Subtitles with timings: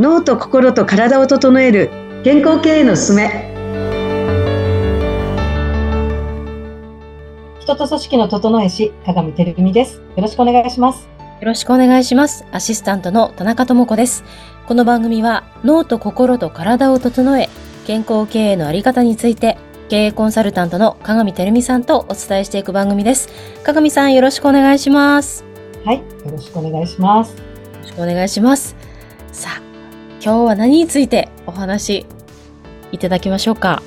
[0.00, 1.90] 脳と心と体を整える
[2.24, 3.52] 健康経営のすすめ。
[7.60, 9.96] 人と組織の整え師鏡照美です。
[10.16, 11.06] よろしくお願いします。
[11.42, 12.46] よろしくお願いします。
[12.50, 14.24] アシスタントの田中智子です。
[14.66, 17.50] この番組は脳と心と体を整え
[17.86, 19.58] 健康経営のあり方について
[19.90, 23.28] 経営コンサルタントの鏡照美さんとお伝えしていく番組です。
[23.64, 25.44] 鏡さんよろしくお願いします。
[25.84, 27.36] はいよろしくお願いします。
[27.36, 27.42] よ
[27.82, 28.74] ろしくお願いします。
[29.30, 29.69] さあ
[30.22, 32.04] 今日は何についてお話
[32.92, 33.82] いただきましょうか？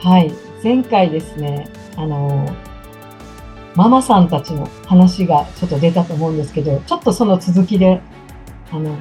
[0.00, 0.32] はい。
[0.60, 2.52] 前回ですねあの
[3.76, 8.00] ママさんたちの話がちょっと出たと思うんですけどちょっとその続きで
[8.72, 8.98] あの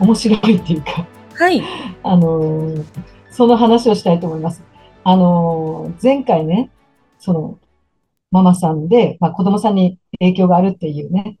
[0.00, 1.62] 面白いっていうかはい。
[2.02, 2.74] あの
[3.30, 4.62] その話をしたいと思います。
[5.02, 6.70] あの前回ね
[7.18, 7.58] その
[8.30, 11.38] ママさんで、まあ、子供さんに影響があるっていうね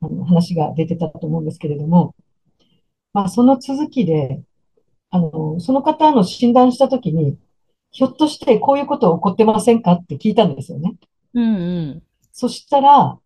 [0.00, 2.14] あの話が出てたと思うんですけれども
[3.12, 4.42] まあ、その続きで、
[5.10, 7.38] あの、その方の診断したときに、
[7.90, 10.94] ひょっとしてこういうこと起こってませんかって聞いたんですよね。
[11.34, 12.02] うんうん。
[12.32, 13.18] そしたら、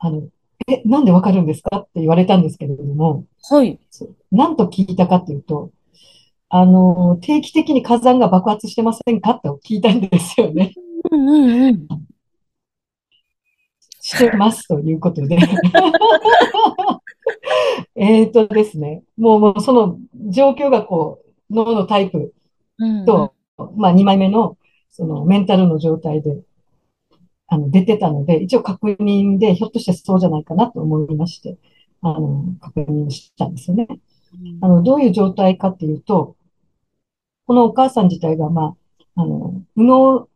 [0.00, 0.28] あの、
[0.66, 3.78] え、なんでわかるんですかって言われたんですけれども、はい。
[4.32, 5.70] なんと聞いたかっていうと、
[6.50, 10.72] あの、定期的に火山が爆発してませんかって聞いたんですよね。
[11.10, 11.88] うんうんうん。
[14.00, 15.36] してますということで
[17.98, 19.98] えっとですね、もうもうその
[20.30, 22.32] 状況がこう、脳のタイプ
[23.06, 24.56] と、うんうん、まあ2枚目の
[24.90, 26.40] そのメンタルの状態で、
[27.48, 31.56] あの、出てたので、一応確認で、ひょっとしてそうじゃないかなと思いまして、
[32.02, 33.88] あの、確認したんですよね。
[34.60, 36.36] あの、どういう状態かっていうと、
[37.46, 38.76] このお母さん自体が、ま
[39.16, 40.28] あ、あの、右脳、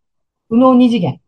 [0.51, 1.21] 右脳二次元。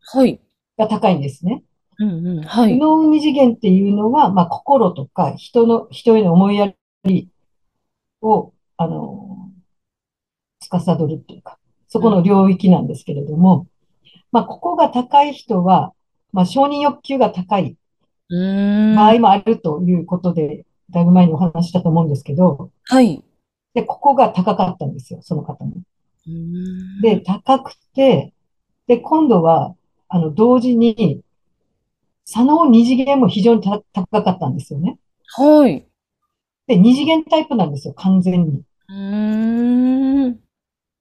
[0.00, 0.40] はい。
[0.78, 1.64] が高いんですね。
[1.98, 2.72] うんうん、はい。
[2.72, 6.72] 右脳二次元っていうのは、まあ、心とか人の、人への思いや
[7.04, 7.28] り
[8.20, 9.50] を、あの、
[10.60, 11.58] 司るっていうか、
[11.88, 13.66] そこの領域なんですけれども、
[14.02, 15.92] うん、まあ、ここが高い人は、
[16.32, 17.76] まあ、承認欲求が高い
[18.30, 23.22] 場合もあるということで、だいぶ前にお話したと思うんですけど、はい。
[23.74, 25.74] で、ここが高かったんですよ、その方も。
[27.02, 28.32] で、高くて、
[28.86, 29.74] で、今度は、
[30.08, 31.22] あの、同時に、
[32.24, 33.82] 左脳二次元も非常に高
[34.22, 34.98] かったんですよね。
[35.26, 35.86] はい。
[36.66, 38.62] で、二次元タイプなんですよ、完全に。
[38.88, 40.36] うん。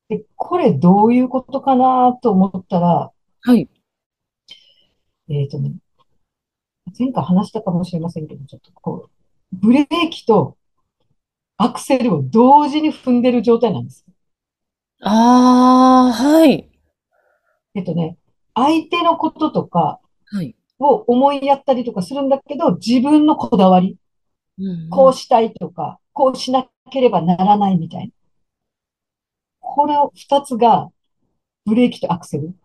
[0.10, 3.12] で、これどういうことかなと思ったら、
[3.42, 3.70] はい。
[5.30, 5.74] えっ、とね、
[6.98, 10.58] 前回話したかもしれませんけど、ちょっとこう、ブレーキと
[11.58, 14.06] アクセルを同時に踏んでる状態なんです。
[15.02, 16.70] ああ、はい。
[17.76, 18.18] えっとね、
[18.54, 20.56] 相手のこととか、はい。
[20.82, 23.98] を思いやったりとかするんだけど、自分のこだわり、
[24.90, 28.14] こうしたいとか、こうしなければならないみたいな。
[29.60, 30.90] これを二つが、
[31.66, 32.56] ブレーキとアクセル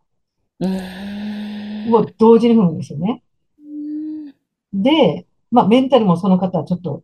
[1.92, 3.22] を同時に踏むんですよね。
[4.72, 7.02] で、まあ、メンタルもその方はちょっと、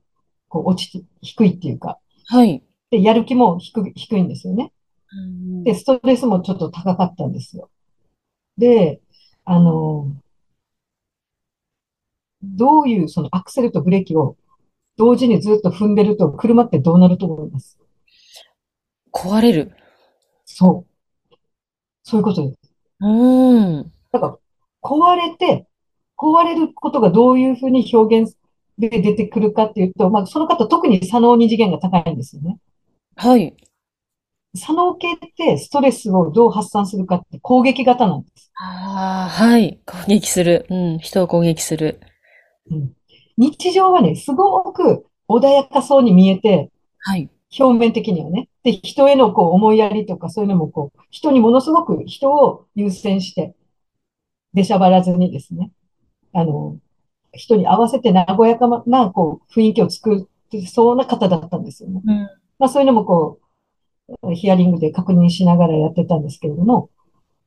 [0.48, 2.62] こう、落ちて、低いっていうか、はい。
[2.90, 4.72] で、やる気も低低いんですよね。
[5.64, 7.70] で、ストレスもちょっと高かったんですよ。
[8.56, 9.00] で、
[9.44, 10.06] あの、
[12.42, 14.36] どういうそのアクセルとブレーキを
[14.96, 17.78] 同時にずっと踏んでると車ってどうなると思います？
[19.12, 19.72] 壊れる。
[20.44, 20.86] そ
[21.30, 21.34] う。
[22.02, 22.58] そういうことです。
[23.00, 23.92] うん。
[24.10, 24.38] だから、
[24.82, 25.66] 壊れて、
[26.16, 28.36] 壊れることがどういうふうに表現
[28.78, 32.58] で出てくるかっていうと、まあ、その方特に左脳二次元が高いんですよね。
[33.16, 33.54] はい。
[34.54, 38.50] 左脳系ってストレスをどう発散するかって攻撃型なんです。
[38.56, 39.80] ああ、はい。
[39.86, 40.66] 攻撃する。
[40.68, 40.98] うん。
[40.98, 42.00] 人を攻撃する。
[42.70, 42.92] うん、
[43.36, 47.30] 日常はね、すごく穏やかそうに見えて、はい。
[47.58, 48.48] 表面的にはね。
[48.62, 53.54] で、人へのこう思いやりとかそういうのもこう、人にものすごく人を優先して、
[54.54, 55.70] 出しゃばらずにですね、
[56.32, 56.78] あの、
[57.32, 62.02] 人に合わせて和やかなこう雰囲気を作ってそうな方だったんですよね。
[62.04, 62.28] うん、
[62.58, 63.40] まあそういうのもこ
[64.22, 66.90] う、ヒアリングで確認しながらやってたんですけれども、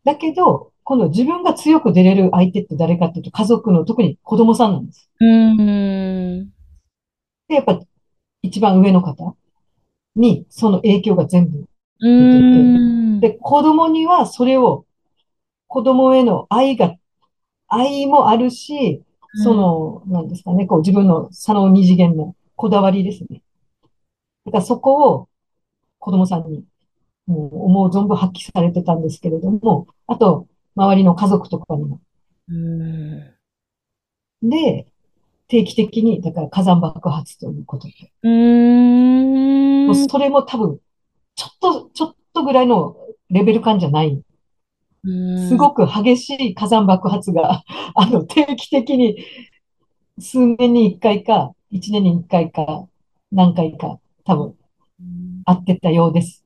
[0.03, 5.09] だけど、今度自分が強く出れる相手って誰かっていうと、家族の特に子供さんなんです。
[5.19, 6.49] うん。
[7.47, 7.81] で、やっぱ
[8.43, 9.35] 一番上の方
[10.15, 11.67] にその影響が全部
[11.99, 14.85] 出てて、で、子供にはそれを、
[15.65, 16.95] 子供への愛が、
[17.67, 19.01] 愛もあるし、
[19.43, 23.41] その、なんですかね、こう自分の左脳二次元のこだわりですね。
[24.45, 25.29] だからそこを
[25.97, 26.63] 子供さんに
[27.25, 32.01] もう思う存分発揮されてたんですけれども、あと、周りの家族とかにも。
[32.50, 33.36] うん
[34.44, 34.86] で、
[35.48, 37.94] 定期的に、だから火山爆発ということで。
[39.88, 40.80] もうそれも多分、
[41.36, 42.95] ちょっと、ちょっとぐらいの
[43.30, 44.22] レベル感じゃない。
[45.50, 47.63] すごく激しい火山爆発が、
[47.94, 49.18] あの、定期的に
[50.19, 52.88] 数年に一回か、一年に一回か、
[53.31, 54.56] 何回か、多分、
[55.45, 56.44] あってたようです。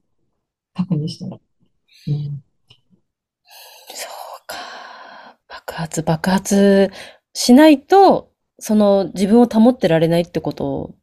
[0.73, 1.37] 確認したら。
[1.37, 2.43] うん、
[3.87, 4.57] そうか。
[5.47, 6.91] 爆発、爆発
[7.33, 10.95] しないと、その自分を保ってられないってこと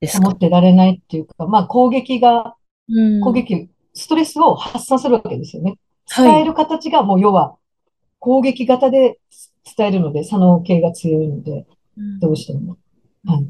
[0.00, 0.28] ですか？
[0.28, 2.56] 保ってられないっていうか、まあ攻撃が、
[2.88, 5.76] うん、攻撃、ストレスを発散するわけですよね。
[6.14, 7.56] 伝える形がもう要は
[8.18, 9.18] 攻撃型で
[9.76, 11.66] 伝えるので、左脳系が強いので、
[12.20, 12.76] どうしても。
[13.24, 13.46] はい。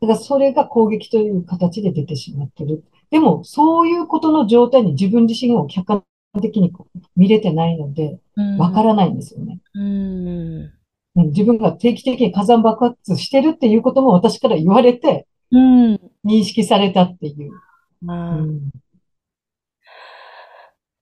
[0.00, 2.84] だからそれが攻撃という形で出てしまってる。
[3.10, 6.04] でも、そういうことの状態に自分自身を客観
[6.40, 6.72] 的に
[7.16, 8.18] 見れてないので、
[8.58, 9.60] わからないんですよね。
[9.74, 10.72] うん。
[11.30, 15.98] 自分が定期的に火山爆発してるっていうことも私から言われて、認
[16.44, 17.52] 識されたっていう。
[18.02, 18.70] うん。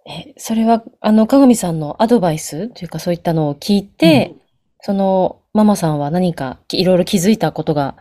[0.09, 4.41] え、それは、あの、かがみさんのアドバイスというかそういったのを聞いて、うん、
[4.81, 7.97] その、ママさんは何かいろいろ気づいたことが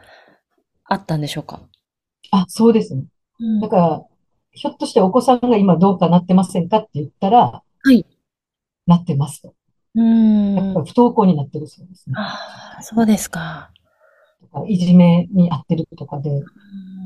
[0.83, 1.61] あったんでしょうか？
[2.31, 3.05] あ、そうですね。
[3.39, 4.03] うん、だから、
[4.55, 8.05] ひょっとしてお子さんが今どうかなってませんかって言ったら、はい。
[8.87, 9.53] なってますと。
[9.95, 10.55] うん。
[10.55, 12.15] やっぱり不登校になってるそうですね。
[12.17, 13.71] ああ、そうですか。
[14.41, 16.29] とか、いじめにあってるとかで。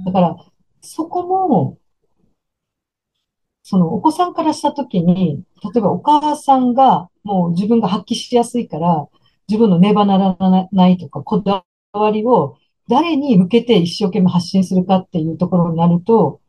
[0.06, 0.38] だから、
[0.82, 1.78] そこも、
[3.64, 9.08] そのお子さんからしたときに、例えばお母さんがもう自分が発揮しやすいから、
[9.48, 12.58] 自分のねばならないとか、こだわりを
[12.88, 16.42] 誰に向けて一生懸命発信するかっていうところになると、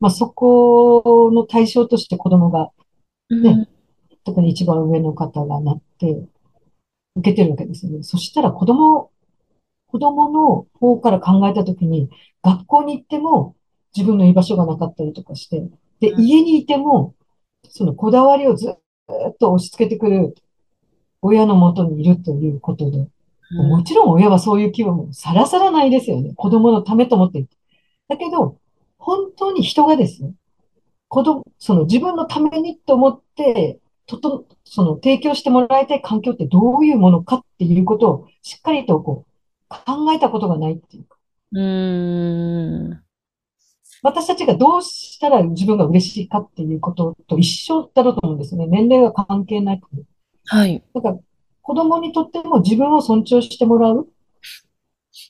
[0.00, 2.70] まあそこの対象として子供が
[3.30, 3.68] ね、うん、
[4.24, 6.26] 特に一番上の方がなって
[7.16, 8.02] 受けてるわけですよね。
[8.02, 9.10] そしたら子供、
[9.86, 12.10] 子供の方から考えたときに、
[12.42, 13.56] 学校に行っても
[13.96, 15.62] 自分の居場所がなかったりとかして、
[16.00, 17.14] で、家にいても、
[17.68, 20.34] そのこだわりをずっと押し付けてくる
[21.22, 23.08] 親のもとにいるということで、
[23.50, 26.32] もちろん親はそういう気分もさらさらないですよね。
[26.34, 27.56] 子供のためと思っていて。
[28.08, 28.58] だけど、
[29.06, 30.34] 本当に人がですね、
[31.06, 41.18] 子供、その自分のためにと思って、とと、その提供してもらいたい環境ってどういうものかっていうことをしっかりとこう考えたことがないっていうか。
[41.52, 43.02] うーん。
[44.02, 48.66] 私たちがどうしたら自分が嬉しいかっていうことと一緒だろうと思うんですね。
[48.66, 49.88] 年齢が関係なく。
[50.46, 50.82] はい。
[50.94, 51.18] だから、
[51.62, 54.08] 子供にとっても自分を尊重してもらう。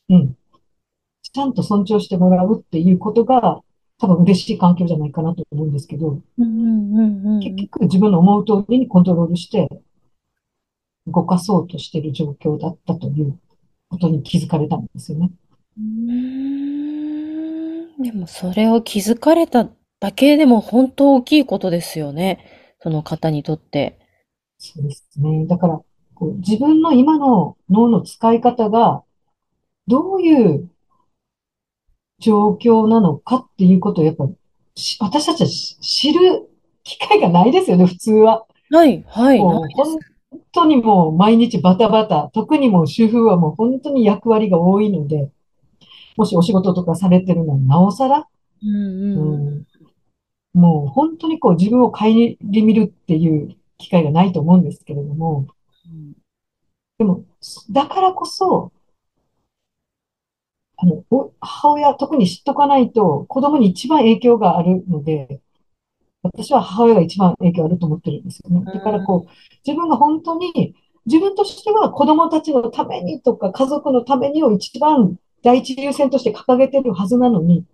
[0.08, 0.34] うん。
[1.22, 3.60] ちゃんと尊重してもらうっていうことが、
[3.98, 9.68] 多分嬉しい環境じゃないかなと思うんですけど、結局自分の思う通りにコントロールして
[11.06, 13.38] 動かそうとしている状況だったという
[13.88, 15.30] ことに気づかれたんですよね。
[17.98, 19.68] でもそれを気づかれた
[20.00, 22.74] だけでも本当大きいことですよね。
[22.80, 23.98] その方にとって。
[24.58, 25.46] そうですね。
[25.46, 25.80] だから、
[26.14, 29.02] こう自分の今の脳の使い方が
[29.86, 30.70] どういう
[32.18, 34.28] 状況なのかっていうことをやっぱ
[35.00, 36.48] 私たちは知る
[36.82, 38.46] 機会がないですよね、普通は。
[38.70, 39.38] はい、はい。
[39.38, 39.98] もう本
[40.52, 45.30] 当にもう毎日バタバタ、特にもう主婦はもう本当に役割が多いので、
[46.16, 48.26] もしお仕事とかされてるのはなおさら、
[48.62, 49.66] うんうんうん、
[50.54, 55.46] もう本当にこう自分を顧みるっていう機会がないと思うんですけれども、
[55.86, 56.12] うん、
[56.98, 57.24] でも、
[57.70, 58.72] だからこそ、
[60.78, 61.04] あの、
[61.40, 65.40] 母親、特に知っとかないと子供に一番影響があるので、
[66.22, 68.64] 私は母親が一番影響あると思ってるんですよね。
[68.64, 69.30] だからこう、
[69.66, 70.74] 自分が本当に、
[71.06, 77.64] 自分としては子供たちのためにとか家族のためにを一番第一優先として掲げてるはずなのに、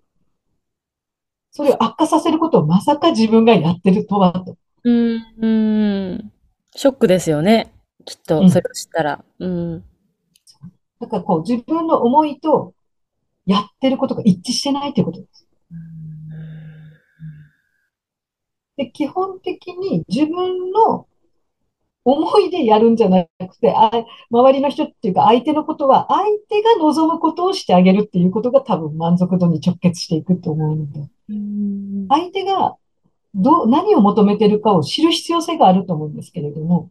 [1.51, 4.57] それを悪化させることをまさか自分がやってるとはと。
[4.85, 6.33] うん、うん。
[6.75, 7.73] ショックですよね。
[8.05, 9.25] きっと、それを知ったら。
[9.39, 9.85] うん。
[11.01, 12.75] だからこう、自分の思いと
[13.47, 15.49] やってることが一致してないということです。
[18.77, 21.07] で、基本的に自分の
[22.05, 23.91] 思いでやるんじゃなくて、あ
[24.31, 31.09] 周りの人っていうか相手のことは相手が望むことをしてあげるっていうことが多分満足度に直結していくと思うので、
[32.09, 32.77] 相手が
[33.35, 36.91] どう、何を求めてるかを知る必要性があると思うんですけれども、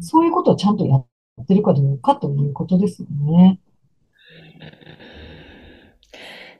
[0.00, 1.06] そういうことをちゃんとやっ
[1.46, 3.58] てるかどうかということですよね。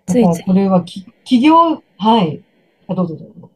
[0.06, 0.84] だからこれは
[1.24, 2.42] 企業、はい。
[2.88, 3.50] あどうぞどうぞ。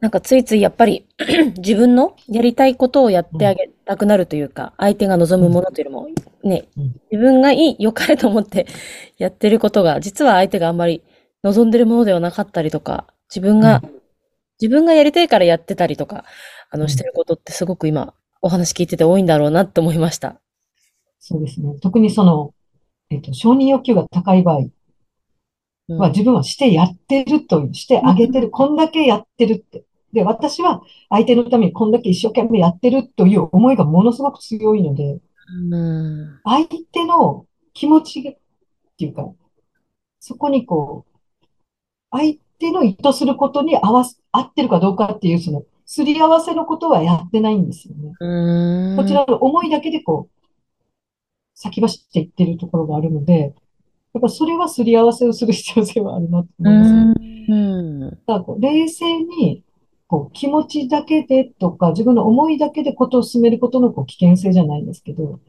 [0.00, 1.06] なんかついついやっぱり
[1.56, 6.08] 自分のやりたいことをやってあげたくなるというか、相手が望むものというよりも、
[6.42, 6.68] ね、
[7.10, 8.66] 自分がいい、良かれと思って
[9.16, 11.02] やってることが、実は相手があんまり
[11.42, 13.82] 望んでるものではなかったりとか、自分が、
[14.60, 16.26] 自分がやりたいからやってたりとか、
[16.70, 20.38] あの、してることってすごく今、お話聞いてて多いんだろうなって思いました。
[21.18, 21.78] そうですね。
[21.80, 22.52] 特にその、
[23.08, 24.66] えっ、と、承認欲求が高い場合
[25.88, 29.84] は、自分はしてやってるという、してあげてる、こんだけやってるって。
[30.12, 35.20] で、私は相手のためにこんだけ一生懸命やってるという思いがものすごく強いので、
[36.44, 38.22] 相手の気持ちっ
[38.96, 39.28] ていうか、
[40.20, 41.16] そこにこう、
[42.10, 48.14] 相手の意図することに合わす、合ってるかどうかっていう、その、すり合わせのことはやってないんですよね。
[48.96, 50.44] こちらの思いだけでこう、
[51.54, 53.54] 先走っていってるところがあるので、
[54.14, 58.10] やっぱそれはすり合わせをする必要性はあるなと思います、ね。
[58.10, 59.62] だからこう冷静に
[60.06, 65.40] こう気持ちだけでとか自分の思いだけでことを進めることのこう危険性じゃないんですけど、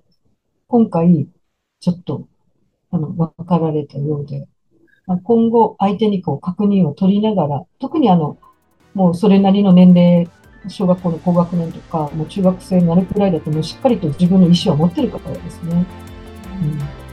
[0.68, 1.28] 今回
[1.80, 2.28] ちょっと
[2.90, 4.48] あの分かられたようで、
[5.06, 8.38] まあ、今後相手にこう確認を取りながら、特にあの、
[8.94, 10.28] もうそれなりの年齢、
[10.68, 15.86] 小学校の高学年とか、もう中学生になるくらいだと、もうしっかりと自分の意思を持ってる方ですね。
[16.64, 17.05] うん、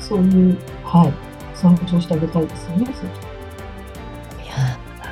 [0.00, 1.12] そういう、はい、
[1.56, 2.86] 尊重してあげたいですよね。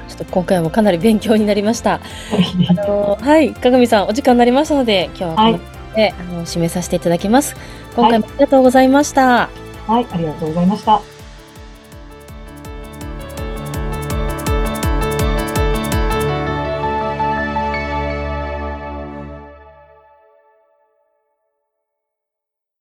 [0.09, 1.95] ちょっと今回もかなり勉強になりました。
[1.95, 2.00] あ
[2.75, 5.59] のはい、かぐみさんお時間になりましたので、今日はこの
[5.95, 7.54] で、はい、あの締めさせていただきます。
[7.95, 9.26] 今回もありがとうございました。
[9.26, 9.50] は
[9.88, 11.16] い、はい、ありがとうございました。